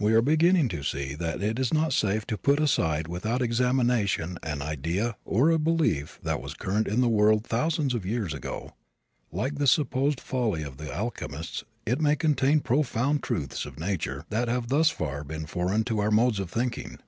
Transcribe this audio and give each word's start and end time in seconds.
We 0.00 0.14
are 0.14 0.20
beginning 0.20 0.68
to 0.70 0.82
see 0.82 1.14
that 1.14 1.40
it 1.40 1.56
is 1.56 1.72
not 1.72 1.92
safe 1.92 2.26
to 2.26 2.36
put 2.36 2.58
aside 2.58 3.06
without 3.06 3.38
careful 3.38 3.44
examination 3.44 4.36
an 4.42 4.62
idea 4.62 5.14
or 5.24 5.50
a 5.50 5.60
belief 5.60 6.18
that 6.24 6.40
was 6.42 6.54
current 6.54 6.88
in 6.88 7.00
the 7.02 7.08
world 7.08 7.44
thousands 7.46 7.94
of 7.94 8.04
years 8.04 8.34
ago. 8.34 8.74
Like 9.30 9.58
the 9.58 9.68
supposed 9.68 10.18
folly 10.20 10.64
of 10.64 10.76
the 10.78 10.92
alchemists 10.92 11.62
it 11.86 12.00
may 12.00 12.16
contain 12.16 12.58
profound 12.58 13.22
truths 13.22 13.64
of 13.64 13.78
nature 13.78 14.24
that 14.28 14.48
have 14.48 14.70
thus 14.70 14.90
far 14.90 15.22
been 15.22 15.46
foreign 15.46 15.84
to 15.84 16.00
our 16.00 16.10
modes 16.10 16.40
of 16.40 16.50
thinking. 16.50 16.98